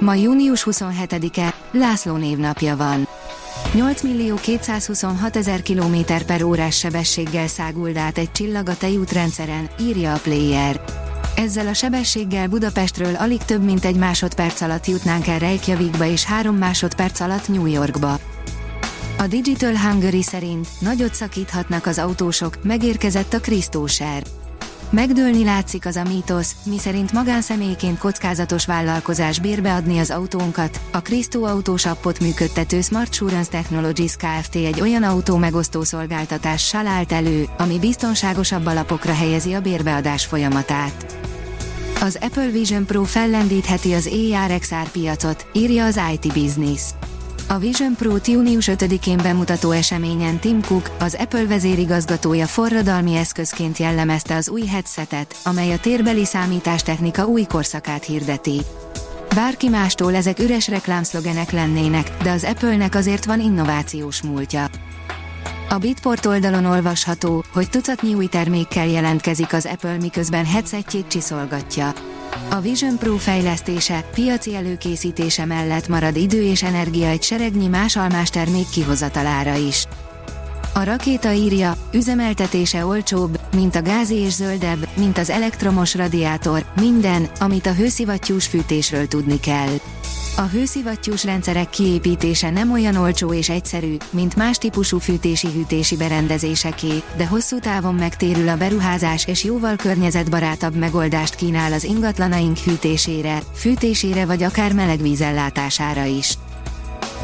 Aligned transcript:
Ma 0.00 0.14
június 0.14 0.66
27-e, 0.70 1.54
László 1.70 2.16
névnapja 2.16 2.76
van. 2.76 3.08
8 3.74 4.02
millió 4.02 4.34
226 4.34 5.36
ezer 5.36 5.62
kilométer 5.62 6.22
per 6.22 6.42
órás 6.42 6.78
sebességgel 6.78 7.46
száguld 7.46 7.96
át 7.96 8.18
egy 8.18 8.32
csillag 8.32 8.68
a 8.68 8.76
tejútrendszeren, 8.76 9.70
írja 9.80 10.12
a 10.12 10.18
Player. 10.18 10.80
Ezzel 11.36 11.66
a 11.66 11.74
sebességgel 11.74 12.48
Budapestről 12.48 13.14
alig 13.14 13.42
több 13.42 13.64
mint 13.64 13.84
egy 13.84 13.96
másodperc 13.96 14.60
alatt 14.60 14.86
jutnánk 14.86 15.26
el 15.26 15.38
Reykjavikba 15.38 16.04
és 16.04 16.24
három 16.24 16.56
másodperc 16.56 17.20
alatt 17.20 17.48
New 17.48 17.66
Yorkba. 17.66 18.18
A 19.18 19.26
Digital 19.26 19.78
Hungary 19.78 20.22
szerint 20.22 20.68
nagyot 20.78 21.14
szakíthatnak 21.14 21.86
az 21.86 21.98
autósok, 21.98 22.62
megérkezett 22.62 23.32
a 23.32 23.40
Krisztóser. 23.40 24.22
Megdőlni 24.90 25.44
látszik 25.44 25.86
az 25.86 25.96
a 25.96 26.02
mítosz, 26.02 26.56
miszerint 26.62 27.12
magánszemélyként 27.12 27.98
kockázatos 27.98 28.66
vállalkozás 28.66 29.38
bérbeadni 29.38 29.98
az 29.98 30.10
autónkat. 30.10 30.80
A 30.92 31.00
Krisztó 31.00 31.44
autós 31.44 31.86
appot 31.86 32.20
működtető 32.20 32.80
Smart 32.80 33.14
Surance 33.14 33.50
Technologies 33.50 34.16
Kft. 34.16 34.54
egy 34.54 34.80
olyan 34.80 35.02
autó 35.02 35.36
megosztó 35.36 35.82
szolgáltatással 35.82 36.86
állt 36.86 37.12
elő, 37.12 37.48
ami 37.58 37.78
biztonságosabb 37.78 38.66
alapokra 38.66 39.14
helyezi 39.14 39.52
a 39.52 39.60
bérbeadás 39.60 40.26
folyamatát. 40.26 41.18
Az 42.00 42.18
Apple 42.20 42.48
Vision 42.48 42.86
Pro 42.86 43.02
fellendítheti 43.02 43.92
az 43.92 44.06
AR 44.06 44.58
XR 44.58 44.88
piacot, 44.90 45.46
írja 45.52 45.84
az 45.84 46.00
IT 46.12 46.32
Business. 46.32 46.82
A 47.50 47.58
Vision 47.58 47.94
Pro 47.96 48.16
június 48.26 48.68
5-én 48.72 49.16
bemutató 49.22 49.70
eseményen 49.70 50.38
Tim 50.38 50.60
Cook, 50.62 50.90
az 50.98 51.16
Apple 51.20 51.46
vezérigazgatója 51.46 52.46
forradalmi 52.46 53.14
eszközként 53.14 53.78
jellemezte 53.78 54.34
az 54.34 54.48
új 54.48 54.66
headsetet, 54.66 55.36
amely 55.44 55.72
a 55.72 55.78
térbeli 55.78 56.24
számítástechnika 56.24 57.26
új 57.26 57.44
korszakát 57.44 58.04
hirdeti. 58.04 58.60
Bárki 59.34 59.68
mástól 59.68 60.14
ezek 60.14 60.38
üres 60.38 60.68
reklámszlogenek 60.68 61.50
lennének, 61.50 62.16
de 62.22 62.30
az 62.30 62.44
Apple-nek 62.44 62.94
azért 62.94 63.24
van 63.24 63.40
innovációs 63.40 64.22
múltja. 64.22 64.66
A 65.68 65.78
Bitport 65.78 66.26
oldalon 66.26 66.64
olvasható, 66.64 67.44
hogy 67.52 67.70
tucatnyi 67.70 68.14
új 68.14 68.26
termékkel 68.26 68.86
jelentkezik 68.86 69.52
az 69.52 69.66
Apple 69.66 69.96
miközben 69.96 70.46
headsetjét 70.46 71.08
csiszolgatja. 71.08 71.92
A 72.50 72.60
Vision 72.60 72.98
Pro 72.98 73.16
fejlesztése, 73.16 74.04
piaci 74.14 74.54
előkészítése 74.54 75.44
mellett 75.44 75.88
marad 75.88 76.16
idő 76.16 76.42
és 76.42 76.62
energia 76.62 77.06
egy 77.06 77.22
seregnyi 77.22 77.66
más 77.66 77.96
almás 77.96 78.30
termék 78.30 78.68
kihozatalára 78.68 79.54
is. 79.54 79.86
A 80.74 80.84
rakéta 80.84 81.32
írja, 81.32 81.76
üzemeltetése 81.92 82.86
olcsóbb, 82.86 83.40
mint 83.54 83.74
a 83.74 83.82
gázi 83.82 84.14
és 84.14 84.32
zöldebb, 84.32 84.88
mint 84.96 85.18
az 85.18 85.30
elektromos 85.30 85.94
radiátor, 85.94 86.64
minden, 86.80 87.30
amit 87.40 87.66
a 87.66 87.74
hőszivattyús 87.74 88.46
fűtésről 88.46 89.06
tudni 89.06 89.40
kell. 89.40 89.78
A 90.36 90.42
hőszivattyús 90.42 91.24
rendszerek 91.24 91.70
kiépítése 91.70 92.50
nem 92.50 92.72
olyan 92.72 92.96
olcsó 92.96 93.32
és 93.32 93.48
egyszerű, 93.48 93.96
mint 94.10 94.36
más 94.36 94.56
típusú 94.56 94.98
fűtési-hűtési 94.98 95.96
berendezéseké, 95.96 97.02
de 97.16 97.26
hosszú 97.26 97.58
távon 97.58 97.94
megtérül 97.94 98.48
a 98.48 98.56
beruházás 98.56 99.26
és 99.26 99.44
jóval 99.44 99.76
környezetbarátabb 99.76 100.74
megoldást 100.74 101.34
kínál 101.34 101.72
az 101.72 101.84
ingatlanaink 101.84 102.58
hűtésére, 102.58 103.42
fűtésére 103.54 104.26
vagy 104.26 104.42
akár 104.42 104.72
melegvízellátására 104.72 106.04
is. 106.04 106.34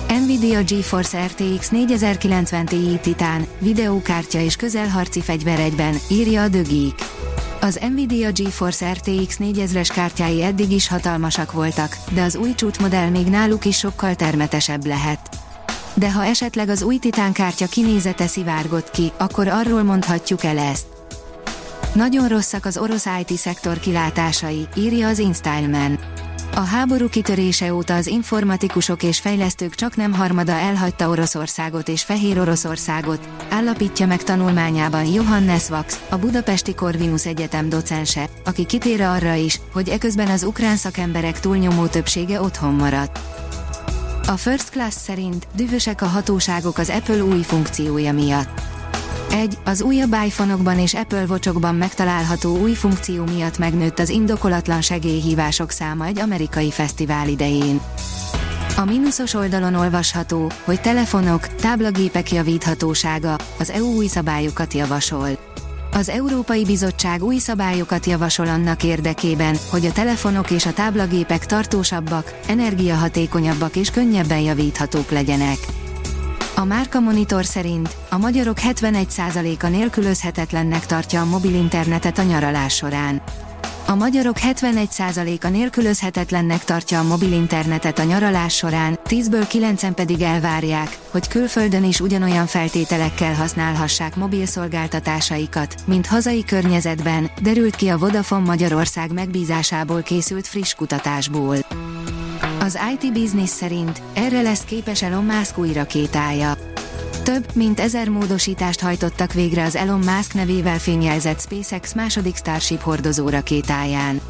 Nvidia 0.08 0.62
GeForce 0.62 1.26
RTX 1.26 1.68
4090 1.68 2.66
Ti 2.66 2.98
Titán, 3.02 3.46
videókártya 3.58 4.40
és 4.40 4.56
közelharci 4.56 5.20
fegyver 5.20 5.60
egyben, 5.60 5.94
írja 6.10 6.42
a 6.42 6.48
Geek. 6.48 6.94
Az 7.60 7.78
Nvidia 7.90 8.30
GeForce 8.32 8.92
RTX 8.92 9.36
4000-es 9.40 9.90
kártyái 9.94 10.42
eddig 10.42 10.72
is 10.72 10.88
hatalmasak 10.88 11.52
voltak, 11.52 11.96
de 12.10 12.22
az 12.22 12.36
új 12.36 12.54
csúcsmodell 12.54 13.08
még 13.08 13.26
náluk 13.26 13.64
is 13.64 13.78
sokkal 13.78 14.14
termetesebb 14.14 14.86
lehet. 14.86 15.28
De 15.94 16.12
ha 16.12 16.24
esetleg 16.24 16.68
az 16.68 16.82
új 16.82 16.98
Titán 16.98 17.32
kártya 17.32 17.66
kinézete 17.66 18.26
szivárgott 18.26 18.90
ki, 18.90 19.12
akkor 19.16 19.48
arról 19.48 19.82
mondhatjuk 19.82 20.44
el 20.44 20.58
ezt. 20.58 20.86
Nagyon 21.92 22.28
rosszak 22.28 22.64
az 22.64 22.78
orosz 22.78 23.06
IT-szektor 23.26 23.78
kilátásai, 23.78 24.68
írja 24.76 25.08
az 25.08 25.18
InStyleman. 25.18 25.98
A 26.56 26.64
háború 26.64 27.08
kitörése 27.08 27.74
óta 27.74 27.94
az 27.94 28.06
informatikusok 28.06 29.02
és 29.02 29.20
fejlesztők 29.20 29.74
csak 29.74 29.96
nem 29.96 30.12
harmada 30.12 30.52
elhagyta 30.52 31.08
Oroszországot 31.08 31.88
és 31.88 32.02
Fehér 32.02 32.38
Oroszországot, 32.38 33.28
állapítja 33.50 34.06
meg 34.06 34.22
tanulmányában 34.22 35.04
Johannes 35.04 35.68
Vax, 35.68 36.00
a 36.08 36.16
Budapesti 36.16 36.74
Corvinus 36.74 37.26
Egyetem 37.26 37.68
docense, 37.68 38.28
aki 38.44 38.66
kitér 38.66 39.00
arra 39.00 39.34
is, 39.34 39.60
hogy 39.72 39.88
eközben 39.88 40.28
az 40.28 40.44
ukrán 40.44 40.76
szakemberek 40.76 41.40
túlnyomó 41.40 41.86
többsége 41.86 42.40
otthon 42.40 42.74
maradt. 42.74 43.18
A 44.26 44.36
First 44.36 44.70
Class 44.70 44.94
szerint 44.94 45.46
dühösek 45.56 46.02
a 46.02 46.06
hatóságok 46.06 46.78
az 46.78 46.90
Apple 46.90 47.24
új 47.24 47.42
funkciója 47.42 48.12
miatt. 48.12 48.75
1. 49.36 49.58
Az 49.64 49.82
újabb 49.82 50.16
iPhone-okban 50.26 50.78
és 50.78 50.94
Apple 50.94 51.24
Watch-okban 51.28 51.74
megtalálható 51.74 52.58
új 52.58 52.72
funkció 52.72 53.24
miatt 53.24 53.58
megnőtt 53.58 53.98
az 53.98 54.08
indokolatlan 54.08 54.80
segélyhívások 54.80 55.70
száma 55.70 56.06
egy 56.06 56.18
amerikai 56.18 56.70
fesztivál 56.70 57.28
idején. 57.28 57.80
A 58.76 58.84
mínuszos 58.84 59.34
oldalon 59.34 59.74
olvasható, 59.74 60.50
hogy 60.64 60.80
telefonok, 60.80 61.54
táblagépek 61.54 62.32
javíthatósága, 62.32 63.36
az 63.58 63.70
EU 63.70 63.94
új 63.94 64.06
szabályokat 64.06 64.72
javasol. 64.72 65.28
Az 65.92 66.08
Európai 66.08 66.64
Bizottság 66.64 67.22
új 67.22 67.38
szabályokat 67.38 68.06
javasol 68.06 68.46
annak 68.48 68.82
érdekében, 68.82 69.56
hogy 69.70 69.86
a 69.86 69.92
telefonok 69.92 70.50
és 70.50 70.66
a 70.66 70.72
táblagépek 70.72 71.46
tartósabbak, 71.46 72.38
energiahatékonyabbak 72.46 73.76
és 73.76 73.90
könnyebben 73.90 74.40
javíthatók 74.40 75.10
legyenek. 75.10 75.75
A 76.58 76.64
Márka 76.64 77.00
Monitor 77.00 77.44
szerint 77.44 77.96
a 78.10 78.16
magyarok 78.16 78.56
71%-a 78.60 79.66
nélkülözhetetlennek 79.66 80.86
tartja 80.86 81.20
a 81.20 81.24
mobil 81.24 81.54
internetet 81.54 82.18
a 82.18 82.22
nyaralás 82.22 82.74
során. 82.74 83.22
A 83.86 83.94
magyarok 83.94 84.36
71%-a 84.40 85.48
nélkülözhetetlennek 85.48 86.64
tartja 86.64 86.98
a 86.98 87.02
mobil 87.02 87.32
internetet 87.32 87.98
a 87.98 88.04
nyaralás 88.04 88.54
során, 88.54 88.98
10-ből 89.08 89.46
9-en 89.52 89.92
pedig 89.94 90.20
elvárják, 90.20 90.98
hogy 91.10 91.28
külföldön 91.28 91.84
is 91.84 92.00
ugyanolyan 92.00 92.46
feltételekkel 92.46 93.34
használhassák 93.34 94.16
mobil 94.16 94.46
szolgáltatásaikat, 94.46 95.74
mint 95.84 96.06
hazai 96.06 96.44
környezetben, 96.44 97.30
derült 97.42 97.76
ki 97.76 97.88
a 97.88 97.98
Vodafone 97.98 98.44
Magyarország 98.44 99.12
megbízásából 99.12 100.02
készült 100.02 100.46
friss 100.46 100.74
kutatásból. 100.74 101.56
Az 102.66 102.78
IT 102.92 103.12
Business 103.12 103.50
szerint 103.50 104.02
erre 104.14 104.42
lesz 104.42 104.64
képes 104.64 105.02
Elon 105.02 105.24
Musk 105.24 105.58
új 105.58 105.72
rakétája. 105.72 106.56
Több, 107.22 107.46
mint 107.54 107.80
ezer 107.80 108.08
módosítást 108.08 108.80
hajtottak 108.80 109.32
végre 109.32 109.64
az 109.64 109.76
Elon 109.76 109.98
Musk 109.98 110.34
nevével 110.34 110.78
fényjelzett 110.78 111.40
SpaceX 111.40 111.94
második 111.94 112.36
Starship 112.36 112.80
hordozó 112.80 113.28
rakétáján. 113.28 114.20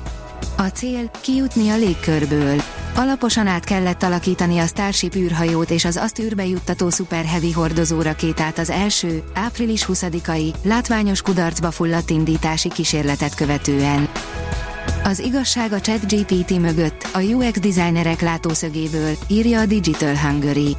A 0.56 0.62
cél, 0.62 1.10
kijutni 1.20 1.68
a 1.68 1.76
légkörből. 1.76 2.62
Alaposan 2.94 3.46
át 3.46 3.64
kellett 3.64 4.02
alakítani 4.02 4.58
a 4.58 4.66
Starship 4.66 5.14
űrhajót 5.14 5.70
és 5.70 5.84
az 5.84 5.96
azt 5.96 6.18
űrbe 6.18 6.46
juttató 6.46 6.90
Super 6.90 7.24
Heavy 7.24 7.52
hordozó 7.52 8.02
rakétát 8.02 8.58
az 8.58 8.70
első, 8.70 9.22
április 9.34 9.86
20-ai, 9.88 10.54
látványos 10.62 11.22
kudarcba 11.22 11.70
fulladt 11.70 12.10
indítási 12.10 12.68
kísérletet 12.68 13.34
követően. 13.34 14.08
Az 15.06 15.18
igazság 15.18 15.72
a 15.72 15.80
ChatGPT 15.80 16.58
mögött, 16.58 17.08
a 17.12 17.20
UX 17.20 17.60
designerek 17.60 18.20
látószögéből, 18.20 19.16
írja 19.26 19.60
a 19.60 19.66
Digital 19.66 20.16
Hungary. 20.16 20.76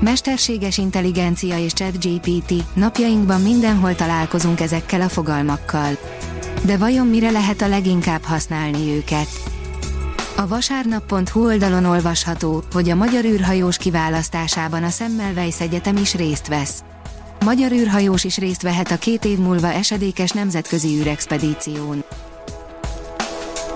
Mesterséges 0.00 0.78
intelligencia 0.78 1.58
és 1.58 1.72
ChatGPT, 1.72 2.52
napjainkban 2.74 3.40
mindenhol 3.40 3.94
találkozunk 3.94 4.60
ezekkel 4.60 5.00
a 5.00 5.08
fogalmakkal. 5.08 5.98
De 6.64 6.76
vajon 6.76 7.06
mire 7.06 7.30
lehet 7.30 7.62
a 7.62 7.68
leginkább 7.68 8.22
használni 8.22 8.90
őket? 8.90 9.28
A 10.36 10.46
vasárnap.hu 10.46 11.44
oldalon 11.44 11.84
olvasható, 11.84 12.62
hogy 12.72 12.90
a 12.90 12.94
magyar 12.94 13.24
űrhajós 13.24 13.76
kiválasztásában 13.76 14.82
a 14.82 14.90
Semmelweis 14.90 15.60
Egyetem 15.60 15.96
is 15.96 16.14
részt 16.14 16.48
vesz. 16.48 16.82
Magyar 17.44 17.72
űrhajós 17.72 18.24
is 18.24 18.36
részt 18.38 18.62
vehet 18.62 18.90
a 18.90 18.98
két 18.98 19.24
év 19.24 19.38
múlva 19.38 19.72
esedékes 19.72 20.30
nemzetközi 20.30 20.88
űrexpedíción. 20.88 22.04